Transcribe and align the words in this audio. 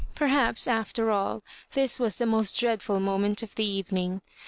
Perhaps, 0.15 0.67
after 0.67 1.11
all, 1.11 1.43
this 1.73 1.99
was 1.99 2.15
the 2.15 2.25
most 2.25 2.59
dreadful 2.59 2.99
moment 2.99 3.43
of 3.43 3.53
the 3.53 3.65
evening. 3.67 4.23